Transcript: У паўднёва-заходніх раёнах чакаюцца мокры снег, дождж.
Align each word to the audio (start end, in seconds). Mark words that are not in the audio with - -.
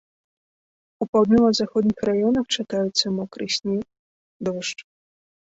У 1.03 1.07
паўднёва-заходніх 1.11 1.99
раёнах 2.09 2.45
чакаюцца 2.57 3.05
мокры 3.19 3.45
снег, 3.59 3.85
дождж. 4.51 4.79